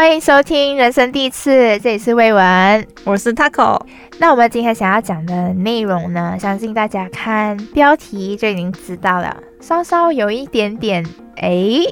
[0.00, 2.86] 欢迎收听人生第一次，这里是魏文。
[3.04, 3.78] 我是 Taco，
[4.18, 11.04] 那我们今天想要讲的内容呢，相信大家看标题就已经知道了，稍稍有一点点
[11.36, 11.84] 诶，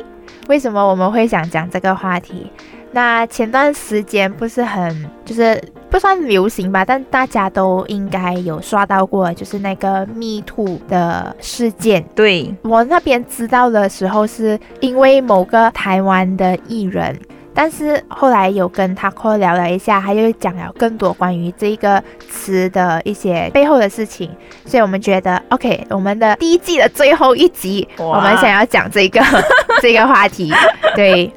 [0.48, 2.50] 为什么我们会想讲这个话题？
[2.92, 12.02] 那前段时间不是很就是不算流行吧，但大家都应该有刷到过，就是那个 Me Too 的事件。
[12.14, 17.14] 对，我那边知道的时候，是因为某个台湾的艺人。
[17.60, 24.30] 但是后来有跟他科聊了一下，他又讲了更多关于这个词的一些背后的事情，
[24.64, 29.20] 所以我们觉得 OK，我们的第一季的最后一集，我们想要讲这个
[29.82, 30.54] 这个话题，
[30.94, 31.32] 对。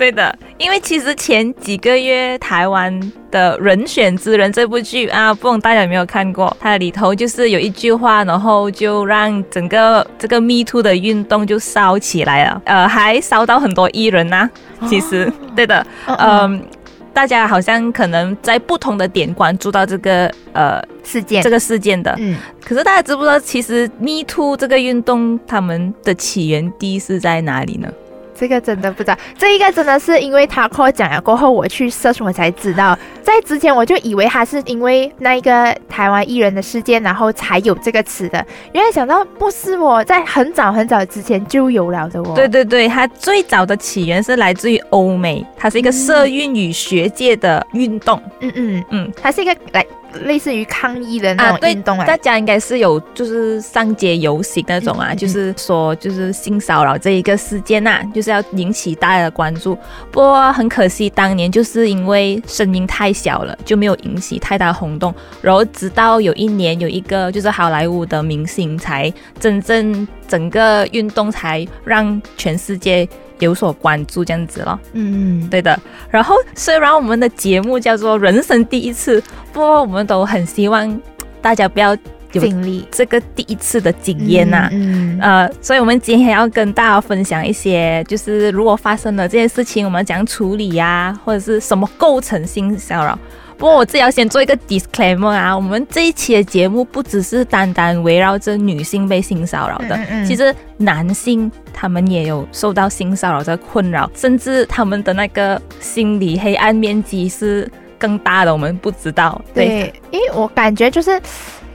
[0.00, 2.98] 对的，因为其实前几个月台湾
[3.30, 6.56] 的人选之人这部剧啊，不懂大家有没有看过？
[6.58, 14.48] 它里头就是有一句话，然后就让整个这个 Me Too 的运动就烧起来了，呃，还烧到很多艺人呐。
[14.88, 16.64] 其实，对的，嗯，
[17.12, 22.16] 大家好像可能在不同的点关注到这个呃事件，这个事件的。
[22.18, 27.92] 嗯，可是大家知不知道，其实 Me Too 这个运动，他们的起源地是在哪里呢？
[28.40, 32.98] 这个真的不知道，这一个真的是因为他跟我讲了过后，我去 search 我才知道。
[33.22, 38.42] 在之前我就以为他是因为那一个台湾艺人的事件，然后才有这个词的。
[38.72, 42.32] 原来想到不是我在很早很早之前就有了的哦。
[42.34, 48.20] 对对对，它最早的起源是来自于欧美，它是一个社运与学界的运动。
[48.40, 49.84] 嗯嗯嗯，它是一个来。
[50.24, 59.76] 类似于抗议的那种运动啊，大家应该是有就是上街游行那种啊，就是说就是性骚扰这一个事件呐，就是要引起大家的关注。
[60.10, 65.14] 不过很可惜，当年就是因为声音太小了，就没有引起太大轰动。
[65.40, 73.08] 然后直到有一年有一个就是好莱坞的明星，才真正整个运动才让全世界。
[73.40, 74.78] 有所关注这样子咯。
[74.92, 75.78] 嗯，对的。
[76.08, 81.00] 然后虽然我们的节目叫做人生第一次，不过我们都很希望
[81.42, 81.96] 大家不要
[82.30, 84.68] 经历这个第一次的经验呐。
[84.70, 93.18] 嗯，呃，所以我们今天要跟大家分享一些，就是如果发生了这件事情，我们怎样处理呀，或者是什么构成性骚扰。
[93.60, 109.38] 不过我自己要先做一个 disclaimer 啊，我们这一期的节目不只是单单围绕着女性被性骚扰的，其实男性他们也有受到性骚扰的困扰，甚至他们的那个心理黑暗面积是更大的，我们不知道。
[109.52, 111.20] 对，因为我感觉就是。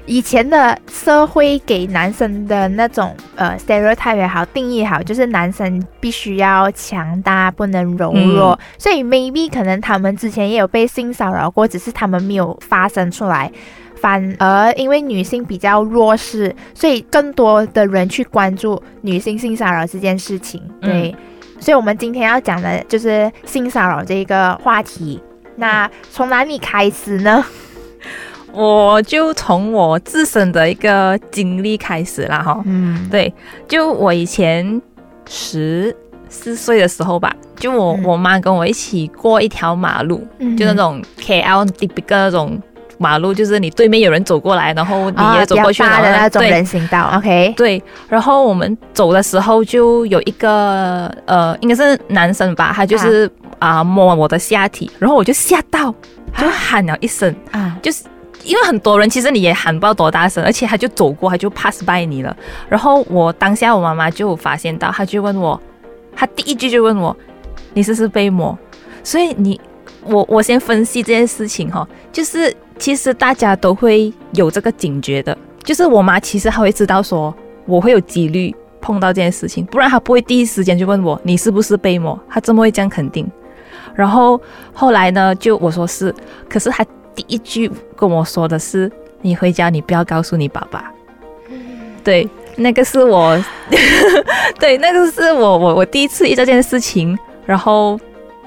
[0.08, 8.58] 以前的社会给男生的那种呃 stereotype 也好，定义好，就是男生必须要强大，不能柔弱。
[8.78, 13.52] 所以 maybe 可能他们之前也有被性骚扰过，只是他们没有发生出来。
[13.96, 20.62] 反而因为女性比较弱势，所以更多的人去关注女性性骚扰这件事情。
[20.80, 21.16] 对，
[21.60, 25.20] 所以我们今天要讲的就是性骚扰这个话题。
[25.56, 27.44] 那从哪里开始呢？
[28.56, 33.34] 我就从我自身的一个经历开始啦哈，嗯，对，
[33.68, 34.82] 就我以前
[35.28, 35.96] 十
[36.30, 40.26] 四岁的时候吧，就我我妈跟我一起过一条马路，
[40.58, 42.58] 就那种 K L D B 个那种
[42.98, 53.30] 马路，就是你对面有人走过来，然后你也走过去的那种人行道，OK，对，然后我们走的时候就有一个呃，应该是男生吧，他就是
[53.60, 53.84] 啊。
[53.84, 55.94] 摸我的下体，然后我就吓到，
[56.38, 58.04] 就喊了一声啊，就是。
[58.46, 62.36] 因为很多人其实你也喊不到多大声，而且他就走过，他就 pass by 你了。
[62.70, 65.60] 然后我当下我妈妈就发现到，他就问我，
[66.16, 67.16] 他第一句就问我，
[67.74, 68.58] 你是不是被摸？
[69.04, 69.60] 所以你
[70.04, 77.34] 我我先分析这件事情哈，就是其实大家都会有这个警觉的，就是我妈其实她会知道说
[77.66, 83.28] 我会有几率碰到这件事情，不然她不会第一时间就问我你是不是被摸，她怎么会这样肯定？
[83.96, 84.40] 然后
[84.74, 86.14] 后来呢，就我说是，
[86.48, 86.86] 可是她。
[87.16, 88.92] 第一句跟我说的是
[89.22, 90.92] ：“你回家，你不要告诉你爸爸。”
[92.04, 93.36] 对，那个是我，
[94.60, 98.00] 对，那个是我， 我我第一次遇到这件事情，然后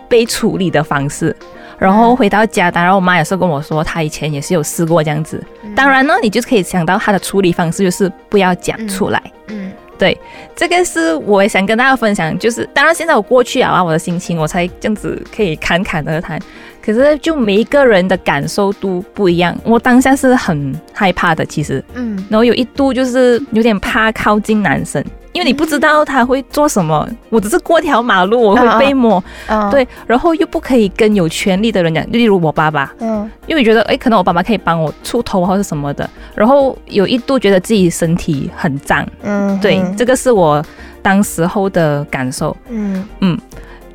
[0.08, 1.34] 被处理的方式。
[1.78, 5.40] 然后回到家，当然我妈也是跟我说，她以前也是有试过这样子。
[5.76, 9.22] 当然呢，你就可以想到她的处理方式就是不要讲出来。
[9.46, 10.18] 嗯，对，
[10.56, 16.40] 这个是我也想跟大家分享，就是当然现在我过去啊，我的心情我才这样子可以侃侃而谈。
[16.88, 19.54] 可是，就每一个人的感受都不一样。
[19.62, 25.04] 我当下是很害怕的，其实，嗯，然后有一度就是有点怕靠近男生。
[25.32, 27.06] 因为你不知道他会做什么。
[27.28, 29.22] 我只是过条马路，我会被摸，
[29.70, 40.64] 对，然后又不可以跟有权利的人讲，例如我爸爸，嗯，因为觉得哎，可能我爸爸可以帮我出头或者什么的，然后有一度觉得自己身体很脏，嗯，对，这个是我
[41.02, 43.38] 当时候的感受，嗯嗯。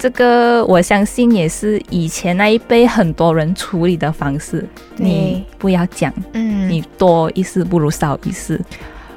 [0.04, 4.68] 这个我相信也是以前那一辈很多人处理的方式。
[4.98, 8.60] 你不要讲，嗯，你多一事不如少一事。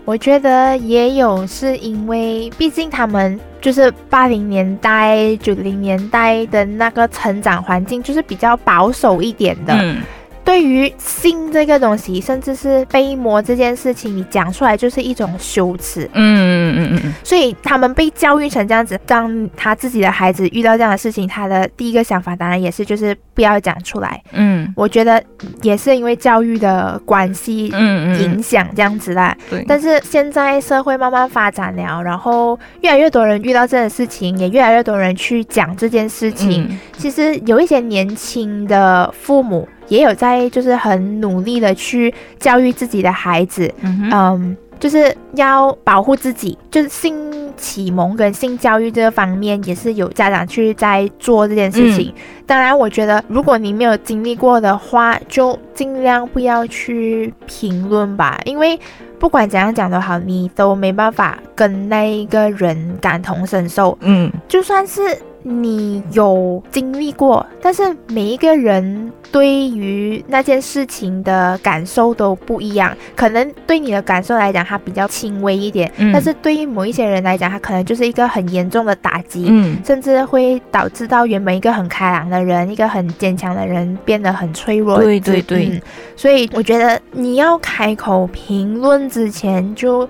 [0.04, 9.96] 我觉得也有是因为，毕竟他们就是八零年代、九零年代的那个成长环境，就是比较保守一点的。
[10.46, 16.08] 对于性这个东西，甚至是被摸这件事情，你讲出来就是一种羞耻。
[16.12, 17.14] 嗯嗯嗯嗯嗯。
[17.24, 24.22] 所以他们被教育成这样子，当他自己的孩子遇到这样的事情，他的第一个想法当然也是就是不要讲出来。
[24.34, 25.20] 嗯，我觉得
[25.62, 29.36] 也是因为教育的关系，嗯嗯，影响这样子啦。
[29.50, 29.64] 对。
[29.66, 36.78] 但是现在社会慢慢发展了，然后越来越多人遇到这样的事情，也越来越多人去讲这件事情。
[36.96, 39.68] 其实有一些年轻的父母。
[39.88, 43.72] 也有在，就是很努力的去教育自己的孩子，
[44.12, 52.12] 嗯，就是要保护自己，就是性启蒙跟性教育这个方面，也是有家长去在做这件事情。
[52.44, 58.78] 当然，我觉得如果你没有经历过的话，就尽量不要去评论吧，因为
[59.18, 63.96] 不管怎样讲都好，你都没办法跟那一个人感同身受。
[64.00, 65.00] 嗯，就算是。
[65.48, 72.92] 你有经历过，但是每一个人对于那件事情的感受都不一样。
[73.14, 79.46] 可能对你的感受来讲，它比较轻微一点，但是对于某一些人来讲，它可能就是一个很严重的打击，
[79.84, 85.00] 甚至会导致到原本一个很开朗的人，一个很坚强的人变得很脆弱。
[85.00, 85.80] 对对对，
[86.16, 90.08] 所以我觉得你要开口评论之前就。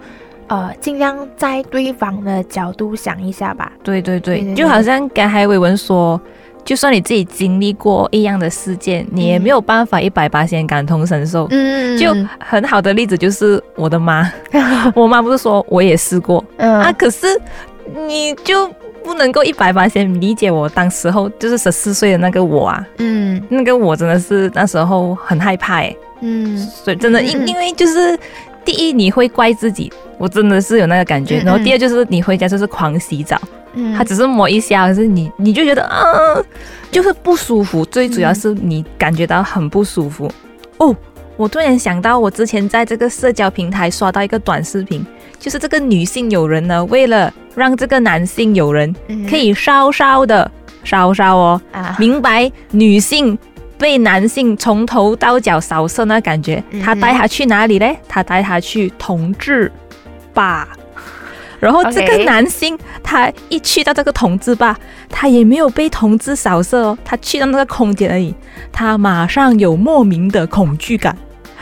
[0.48, 3.72] 呃，尽量在对方的角度想一下吧。
[3.82, 6.20] 对对对，就好像刚才伟文说，
[6.64, 11.48] 就算你自己经历过一样的事件，你也没有办法一百八先感同身受。
[11.50, 14.30] 嗯，就很好的例子就是我的妈，
[14.94, 17.26] 我妈不是说我也试过，嗯啊，可是
[18.06, 18.68] 你就
[19.02, 22.86] 不能够一百八先理解我当时候就是十四岁的那个我啊。
[22.98, 25.96] 嗯，那个我真的是那时候很害怕哎。
[26.20, 28.16] 嗯，所以真的因因为就是。
[28.64, 31.38] 第一，你会怪自己，我真的是有那个感觉。
[31.40, 33.40] 然后第二就是你回家就是狂洗澡，
[33.74, 36.04] 嗯他只是抹一下，可是你你就觉得啊，
[36.90, 37.84] 就是不舒服。
[37.84, 40.30] 最主要是你感觉到很不舒服。
[40.78, 40.94] 哦，
[41.36, 45.04] 我突然想到，我之前在这个社交平台刷到一个短视频，
[45.38, 48.94] 就是这个女性友人呢，为了让这个男性友人
[49.28, 50.50] 可以稍稍的
[50.84, 51.60] 稍稍哦，
[51.98, 53.38] 明白女性。
[53.78, 57.94] 被男性从头到脚扫射那感觉，他带他去哪里嘞？
[58.08, 59.70] 他带他去同志
[60.36, 60.68] 吧。
[61.58, 64.78] 然后这个男性他一去到这个同志吧，
[65.08, 68.34] 他也没有被同志扫射哦，他去到那个空间而已，
[68.70, 71.16] 他马上有莫名的恐惧感，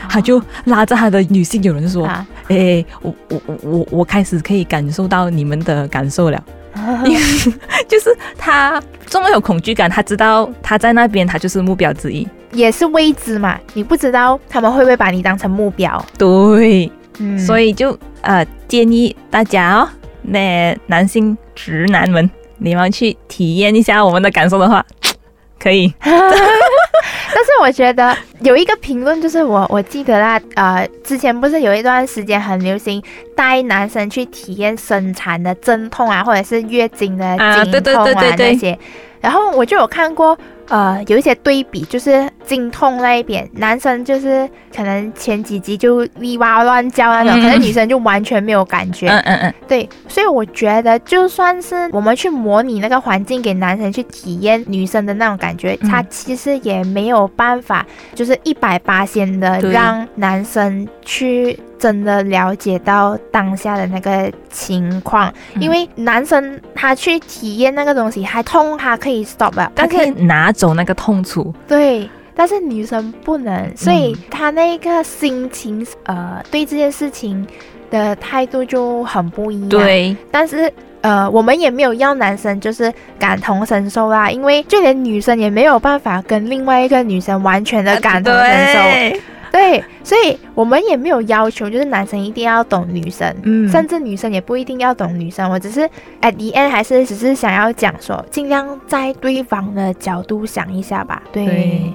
[0.09, 2.05] 他就拉着他的女性友人说
[2.49, 6.43] ：“哎，我我我我我开始可以感受到你们的感受了。
[7.87, 13.57] ”就是他这么有恐惧感，他知道他在那边，他就是目标之一，也是未知嘛。
[13.73, 16.05] 你不知道他们会不会把你当成目标？
[16.17, 16.91] 对，
[17.39, 19.89] 所以就呃建议大家哦，
[20.23, 24.85] 那男性直男们，你们去体验一下我们的感受的话，
[25.57, 25.93] 可以。
[26.01, 33.01] 但是我觉得有一个评论，就是我我记得啦，呃，之前不是有一段时间很流行
[33.35, 38.77] 带男生去体验生产的阵痛啊，或者是月经的经痛啊那些，
[39.21, 40.37] 然后我就有看过。
[40.67, 45.97] 呃，有一些对比，就是经痛那一边，男生就是可能前几集就
[46.39, 49.07] 哇哇乱叫那种，可能女生就完全没有感觉。
[49.07, 61.59] 嗯嗯嗯，对，所以我觉得就算是我们去模拟那个环境给男生去体验女生的那种感觉，他其实也没有办法，就是一百八仙的让男生去。
[61.77, 71.53] 真的了解到当下的那个情况，因为男生他去体验那个东西还痛，他可以 stop 了，他可以拿走那个痛楚。
[71.67, 77.45] 对，但是女生不能，所以他那个心情，呃，对这件事情
[77.91, 79.69] 的态度就很不一样。
[79.69, 89.19] 对，但是呃，我们也没有要男生就是感同身受啦，因为就连女生也没有办法跟另外一个女生完全的感同身受。
[89.55, 95.49] 对，所以我们也没有要求，就是男生一定要懂女生，嗯，甚至女生也不一定要懂女生。
[95.49, 95.79] 我只是
[96.21, 101.23] at the end 还是只是想要讲说，尽量在对方的角度想一下吧。
[101.31, 101.93] 对，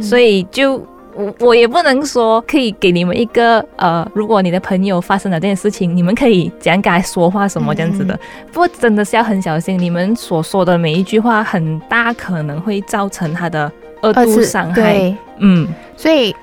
[0.00, 0.82] 所以就
[1.14, 8.18] 我我也不能说可以给你们一个呃，如果你的朋友发生了这件事情，你们可以怎样跟他说话什么这样子的。
[8.50, 14.74] 不过真的是要很小心，你们所说的每一句话，很大可能会造成他的二度伤害。
[14.74, 16.34] 对，嗯，所以。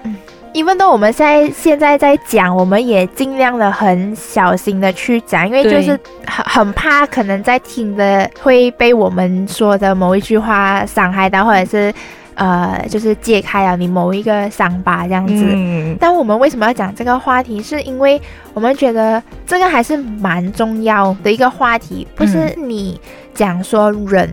[0.51, 11.93] 因为呢，我们现在现在在讲，我们也尽量的很小心的去讲，因为就是很很怕可能在听的会被我们说的某一句话伤害到，或者是
[12.33, 15.33] 呃，就是揭开了你某一个伤疤这样子。
[15.35, 15.95] 嗯。
[15.99, 17.61] 但我们为什么要讲这个话题？
[17.61, 18.19] 是因为
[18.53, 22.99] 我们觉得这个还是蛮重要的一个话题，不是你
[23.33, 24.29] 讲说忍。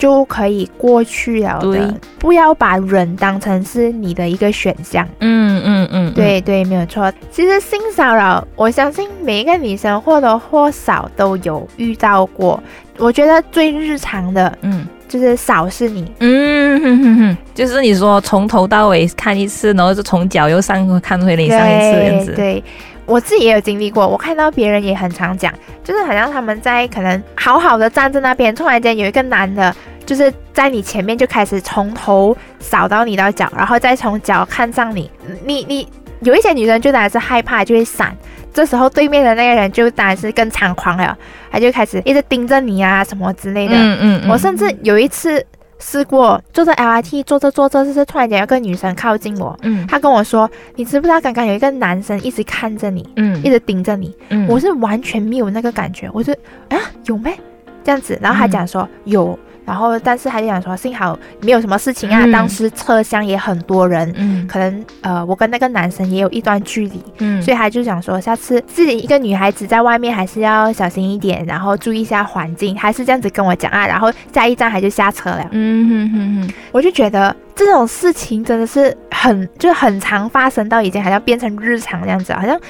[0.00, 5.06] 就可以过去了的，不要把人当成是你的一个选项。
[5.18, 7.12] 嗯嗯嗯，对对，没有错。
[7.30, 12.58] 其实性骚扰，我相信每一个女生或多或少都有遇到过。
[12.96, 16.10] 我觉得最日常的，嗯，就是扫视你。
[16.20, 22.32] 嗯哼哼哼，就是你说从头到尾看一次，然后就从脚又上看回你上一次这样子。
[22.32, 22.64] 对，
[23.04, 25.52] 我自己也有经历过，我看到别人也很常讲，
[25.84, 29.74] 就是好像他们在可能好好的站在那边，突然间有一个男的。
[30.10, 35.08] 就是在你前面就开始从头扫到你的脚，然后再从脚看上你。
[35.46, 35.86] 你你
[36.22, 38.12] 有一些女生就当然是害怕，就会闪。
[38.52, 41.16] 这时候对面的那个人就当然是更猖狂了，
[41.48, 43.74] 他就开始一直盯着你啊什么之类的。
[43.76, 44.28] 嗯嗯。
[44.28, 45.46] 我甚至有一次
[45.78, 56.32] 试过坐着 LRT 坐着坐着，就是突然间有个女生靠近我，嗯，她跟我说：“你知不知道刚刚有一个男生一直看着你，嗯，一直盯着你。”嗯，我是完全没有那个感觉，我就
[56.70, 57.38] 啊有没
[57.84, 58.18] 这样子？
[58.20, 59.38] 然后他讲说有。
[59.70, 62.26] 然后，但是他就想说，幸好没有什么事情啊。
[62.32, 73.86] 当时车厢也很多人，嗯，可能呃，我跟那个男生也有一段距离，嗯，所以他就想说，下次自己一个女孩子在外面还是要小心一点，然后注意一下环境，还是这样子跟我讲啊。
[73.86, 82.60] 然后下一站他就下车了，嗯哼哼哼，我就觉得这种事情真的是很就很常发生，到已经好像变成日常这样子，好像。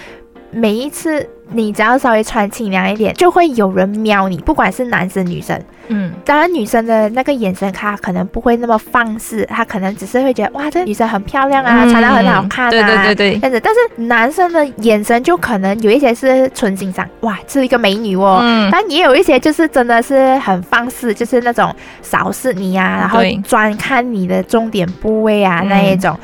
[0.51, 5.61] 每一次你只要稍微穿清凉一点，就会有人瞄你，不管是男生女生。
[5.89, 13.61] 嗯，当然女生的那个眼神，她可能不会那么放肆，她可能只是会觉得哇，这女生很漂亮啊，穿的很好看啊，对对对对，这样子。
[13.61, 18.39] 但是男生的眼神就可能有一些是纯欣赏，哇，是一个美女哦。
[18.43, 18.69] 嗯。
[18.71, 26.17] 但也有一些就是真的是很放肆，就是那种扫视你啊，然后专看你的重点部位啊那一种。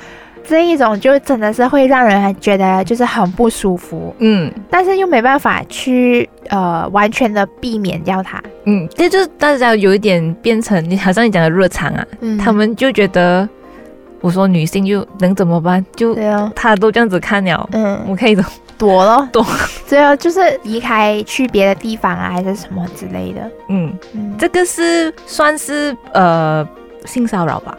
[0.49, 12.07] 这一种就真的是会让人觉得就是很不舒服，嗯，但是又没办法去呃完全的避免掉它，嗯，这就是大家有一点变成你好像你讲的热场啊，
[12.43, 13.49] 他们就觉得
[14.21, 15.85] 我说女性就能怎么办？
[15.97, 16.15] 就
[16.55, 18.37] 他都这样子看了，嗯，我可以
[18.79, 19.45] 躲了，躲，
[19.87, 23.93] 最后就是离开去别的地方啊，还是什么之类的，嗯，
[24.38, 26.67] 这个是算是呃
[27.05, 27.76] 性骚扰吧？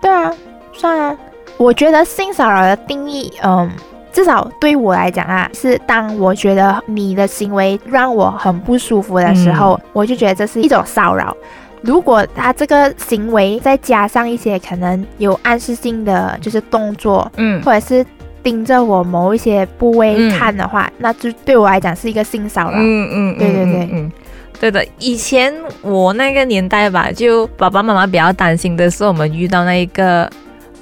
[0.00, 0.32] 对啊，
[0.72, 1.16] 算啊。
[1.56, 3.70] 我觉得性骚扰的定义，嗯，
[4.12, 11.34] 至少对我来讲啊，是当我觉得你的行为让我很不舒服的时候，我就觉得这是一种骚扰。
[11.80, 18.04] 如果他这个行为再加上一些可能有暗示性的就是动作，嗯，或者是
[18.42, 22.76] 盯着我某一些部位看的话，那就对我来讲是一个性骚扰。
[22.78, 24.12] 嗯嗯，对对对，嗯，
[24.58, 24.84] 对的。
[24.98, 30.28] 以前我那个年代吧，就爸爸妈妈比较担心的是我们遇到那一个。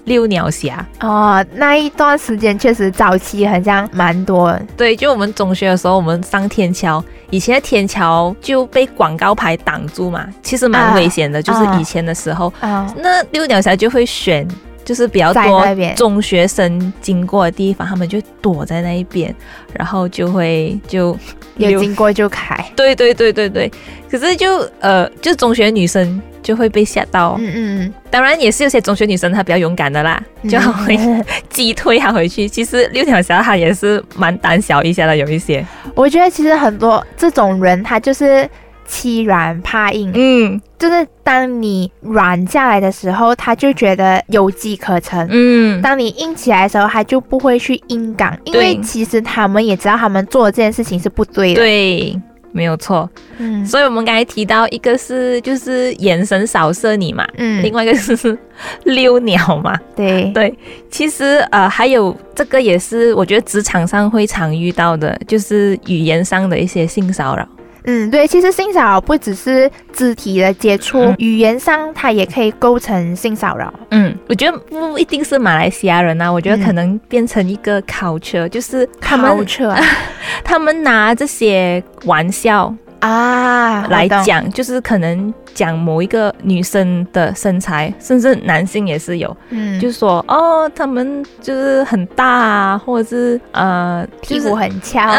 [0.04, 4.58] 遛鸟侠哦，那一段时间确实早期好像蛮多。
[4.76, 11.40] 对，就我们中学的时候，我们上天桥，以前的天桥就被广告牌挡住嘛，其实蛮危险的。
[11.40, 12.52] 就是以前的时候，
[12.96, 14.46] 那遛鸟侠就会选，
[14.84, 19.32] 就是比较多中学生经过的地方，他们就躲在那一边，
[19.72, 21.16] 然后就会就
[21.58, 22.56] 有经过就开。
[22.74, 23.70] 对对对对对，
[24.10, 26.20] 可是就呃，就中学女生。
[26.42, 30.98] 就会被吓到，嗯嗯，当然也是有些中学女生她比较勇敢的啦，就会
[31.48, 32.48] 击退她回去。
[32.48, 35.64] 其实六条小她也是蛮胆小一下的，有一些。
[35.94, 38.48] 我觉得其实很多这种人他就是
[38.86, 52.20] 欺软怕硬，嗯，就是当你软下来的时候，他就觉得有机可乘，嗯，当你硬起来的时候，他就不会去硬刚，因为其实他们也知道他们做的这件事情是不对的，对。
[52.52, 58.38] 没有错，嗯，所以我们刚才提到一个是就是眼神扫射你嘛，嗯，另外一个是
[58.84, 60.30] 溜鸟嘛，对。
[60.32, 60.56] 对，
[60.90, 67.48] 其实呃还有这个也是我觉得职场上会常遇到的，就是语言上的一些性骚扰。
[67.84, 73.72] 嗯，对，其实性骚扰不只是肢体的接触，语言上它也可以构成性骚扰。
[73.90, 79.76] 嗯，我觉得不一定是马来西亚人啊，我觉得可能变成一个 culture，就是他们，culture，
[80.44, 82.72] 他们拿这些玩笑
[83.02, 95.12] 啊来讲，就是可能讲某一个女生的身材，甚至男性也是有，嗯，就说哦，他们就是很大啊，或者是呃屁股很翘，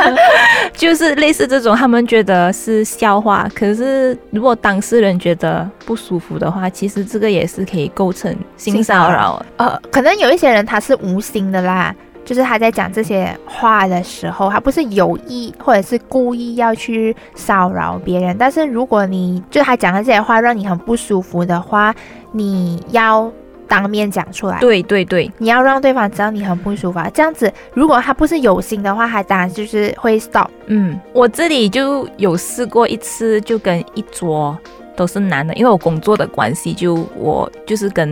[0.72, 3.46] 就是类似这种，他们觉得是笑话。
[3.54, 9.44] 可是如果当事人觉得不舒服的话，其实这个也是可以构成性骚扰。
[9.58, 11.94] 呃，可能有一些人他是无心的啦。
[12.30, 18.36] 就是他在讲这些话的时候，他不是有意或者是故意要去骚扰别人。
[18.38, 21.92] 但是如果你就他讲的这些话让你很不舒服的话，
[22.30, 23.28] 你要
[23.66, 24.60] 当面讲出来。
[24.60, 27.00] 对对对，你要让对方知道你很不舒服。
[27.00, 30.46] 啊这样子，如果他不是有心的话，他当然就是会 stop。
[30.66, 34.56] 嗯，我这里就有试过一次，就跟一桌
[34.94, 38.08] 都是男的，因为我工作的关系，就我就是跟。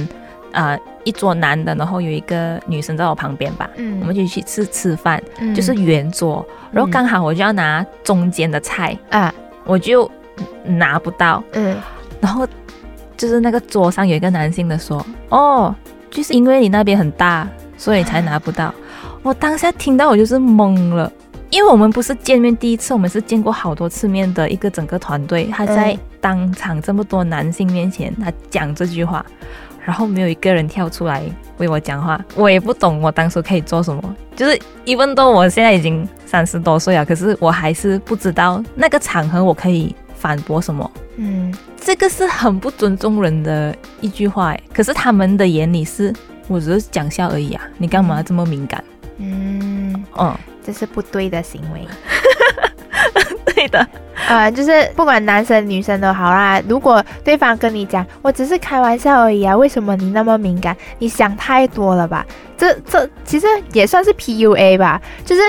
[0.52, 5.22] 啊，一桌男的，然后有一个女生在我旁边吧，嗯，我们就去吃吃饭，
[5.54, 9.32] 就是圆桌，然后刚好我就要拿中间的菜啊，
[9.64, 10.10] 我就
[10.64, 11.76] 拿不到，嗯，
[12.20, 12.46] 然后
[13.16, 15.74] 就是那个桌上有一个男性的说，哦，
[16.10, 18.74] 就是因为你那边很大，所以才拿不到。
[19.22, 21.10] 我当下听到我就是懵了，
[21.50, 29.24] 因为我们不是见面第一次，我们是见过好多次面的一个整个团队，他在当场这么多男性面前，他讲这句话。
[29.88, 31.22] 然后没有一个人跳出来
[31.56, 34.16] 为我讲话，我也不懂我当初可以做什么。
[34.36, 40.90] 就是一问到我现在已经三十多岁了，可是我还是不知道那个场合我可以反驳什么。
[41.16, 44.54] 嗯，这个是很不尊重人的一句话。
[44.74, 46.12] 可是他们的眼里是，
[46.48, 48.84] 我只是讲笑而已啊，你干嘛这么敏感？
[49.16, 51.80] 嗯嗯，这是不对的行为。
[53.68, 53.88] 对的。
[54.28, 56.60] 呃，就是不管男生女生都好啦。
[56.68, 60.76] 如果对方跟你讲，我只是开玩笑而已啊，为什么你那么敏感？
[60.98, 62.26] 你想太多了吧？
[62.56, 65.00] 这这其实也算是 PUA 吧。
[65.24, 65.42] 就是，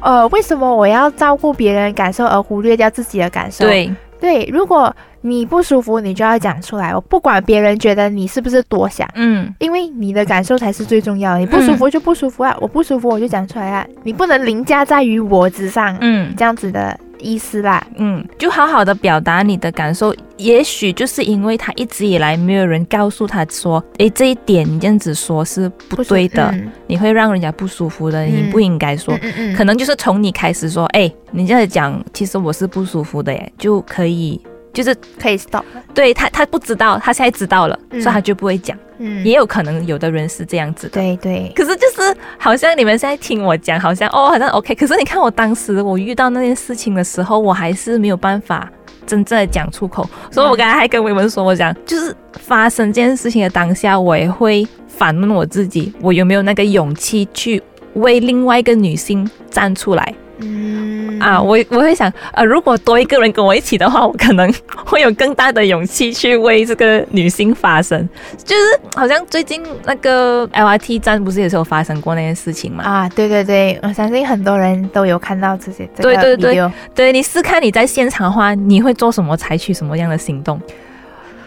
[0.00, 3.64] 呃，为什么我要照顾别人感受而忽略掉自己的感受？
[3.64, 6.94] 对对，如果你不舒服，你就要讲出来。
[6.94, 11.40] 我不管别人觉得你是不是多想，嗯，因为你的感受才是最重要的。
[11.40, 16.96] 你不舒服就不舒服啊，我不舒服我就讲出来啊，你不能凌驾在于我之上，嗯，这样子的。
[17.22, 20.14] 意思啦，嗯，就好好的表达你的感受。
[20.36, 26.52] 也许就是因为他一直以来没有人告诉他说，诶，这一点你这样子说是不对的，
[26.86, 29.16] 你会让人家不舒服的，你不应该说。
[29.56, 34.40] 可能就是从你开始说，哎，你这样讲，其实我是不舒服的，耶，就可以。
[34.72, 38.76] 就是可以 stop，对他，他不知道，他现在知道了，所以他就不会讲。
[38.98, 40.94] 嗯，也有可能有的人是这样子的。
[40.94, 41.52] 对对。
[41.54, 44.74] 可是就是好像你们现在听我讲，好像哦，好像 OK。
[44.74, 48.70] 可是你看我当时我遇到那件事情的时候，我还是没有办法
[49.06, 50.08] 真正的讲出口。
[50.30, 57.60] 所以我刚才还跟伟文说，我讲就是发生这件事情的当下，我也会反问我自己，我有没有那个勇气去
[57.94, 60.14] 为另外一个女性站出来？
[60.38, 60.81] 嗯
[61.22, 64.52] 啊，我我会想，呃，如果多一个人跟我一起的话，我可能
[64.84, 68.08] 会有更大的勇气去为这个女性发声。
[68.44, 68.62] 就是
[68.96, 72.82] 好像最近那个 LRT 站不是也是有发生过那件事情吗？
[72.84, 75.88] 啊，对对对，我相信很多人都有看到这些。
[75.96, 80.60] 对对对，对你试看你在现场的话，你会做什么，采取什么样的行动？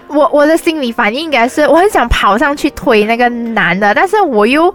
[0.08, 4.74] 我我的心理反应应该是，我很想跑上去推那个男的，但是我又。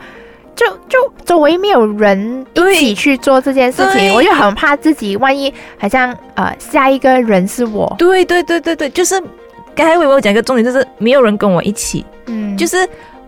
[0.60, 7.94] 就就周围没有人一起去做这件事情，我就很怕自己万一好像呃下一个人是我。
[7.96, 9.18] 对对对对对，就是
[9.74, 12.04] 刚才我有讲一个重点，就是没有人跟我一起。
[12.26, 12.76] 嗯，就是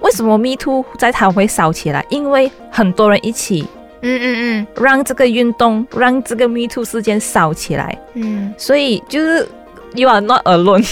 [0.01, 2.05] 为什么 Me Too 在台会烧起来？
[2.11, 3.67] 因为很多人一起，
[4.03, 7.99] 嗯嗯嗯，让这个运动，让这个 Me Too 事件烧起来。
[8.13, 9.49] 嗯，所以就是
[9.95, 10.87] You are not alone。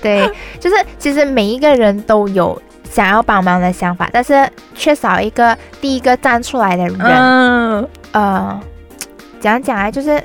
[0.00, 0.26] 对，
[0.58, 2.62] 就是其实每一个人都有。
[2.90, 6.98] 想要帮忙的想法，但是缺少一个第一个站出来的人。
[6.98, 8.60] 嗯，呃，
[9.38, 10.20] 讲讲啊，就是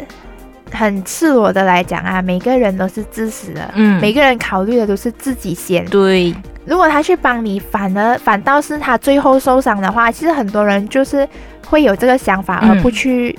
[0.72, 3.70] 很赤裸的来讲啊，每个人都是自私的。
[3.76, 5.86] 嗯，每个人考虑的都是自己先。
[5.86, 6.34] 对，
[6.66, 11.28] 如果他去帮你，反而反倒是他最后受伤的话，其实很多人就是
[11.68, 13.38] 会有这个想法，而不去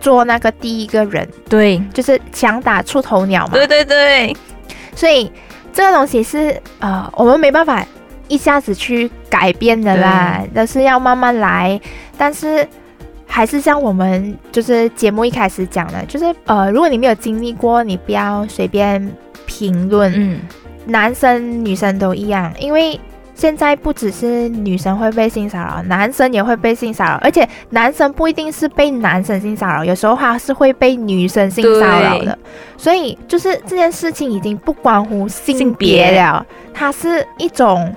[0.00, 1.26] 做那个第一个人。
[1.48, 3.54] 对，就是强打出头鸟嘛。
[3.54, 4.36] 对对对，
[4.94, 5.32] 所以
[5.72, 7.82] 这个东西是呃，我们没办法。
[8.28, 11.80] 一下子去改变的啦，都是要慢慢来。
[12.16, 12.66] 但是
[13.26, 19.12] 还是像我们就是节目一开始讲的，就是呃，如果你没有经历过，你不要随便
[19.46, 20.12] 评论。
[20.14, 20.40] 嗯，
[20.86, 22.98] 男生女生都一样，因为
[23.34, 32.38] 现在不只是女生会被性骚扰，男生也会被性骚扰，而且男生不一定是被男生性骚扰，有时候他是会被女生性骚扰的。
[32.76, 36.46] 所以就是这件事情已经不关乎性别了。
[36.72, 37.94] 它是一种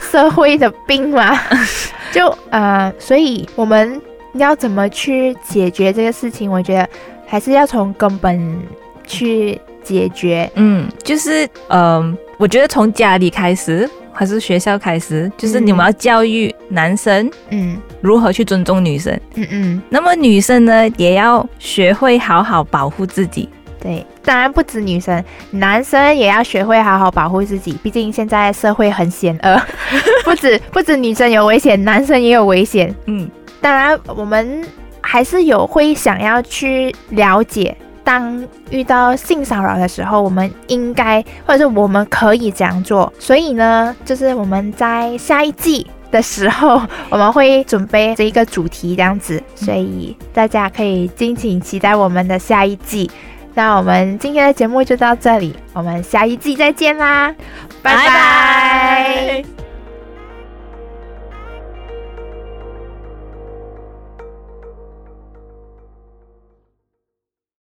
[0.00, 1.38] 社会的病嘛？
[2.12, 4.00] 就呃，所以我们
[4.34, 6.50] 要怎么去解决这个事情？
[6.50, 6.88] 我觉得
[7.26, 8.58] 还是要从根本
[9.06, 10.48] 去解决？
[10.54, 13.88] 嗯，就是嗯，我觉得从家里开始。
[14.14, 19.82] 还是学校开始，就是你们要教育男生，嗯，如何去尊重女生，嗯嗯。
[19.88, 23.48] 那么女生呢，也要学会好好保护自己。
[23.80, 27.76] 对，当然不止女生，男生也要学会好好保护自己。
[27.82, 29.60] 毕竟现在社会很险恶，
[30.24, 32.94] 不止不止女生有危险，男生也有危险。
[33.04, 33.28] 嗯，
[33.60, 34.62] 当然我们
[35.02, 37.76] 还是有会想要去了解。
[38.04, 43.12] 当遇到性骚扰的时候，我们应该或者是我们可以这样做。
[43.18, 53.10] 所以呢，就是我们在下一季的时候，我们会准备这一个主题这样子，所以大家可以敬请期待我们的下一季。
[53.54, 57.34] 那我们今天的节目就到这里，我们下一季再见啦，
[57.82, 59.63] 拜拜。